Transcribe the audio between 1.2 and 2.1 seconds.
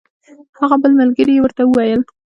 یې ورته وویل.